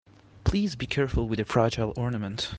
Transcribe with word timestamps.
Please 0.45 0.75
be 0.75 0.87
careful 0.87 1.27
with 1.27 1.37
the 1.37 1.45
fragile 1.45 1.93
ornament. 1.95 2.49